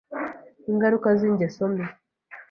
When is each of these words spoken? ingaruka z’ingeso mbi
ingaruka 0.71 1.07
z’ingeso 1.19 1.63
mbi 1.71 1.85